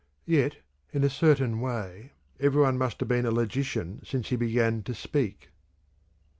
[0.25, 0.57] Yet,
[0.91, 4.95] in a certain way, every one must have been a logician since he began to
[4.95, 5.49] speak."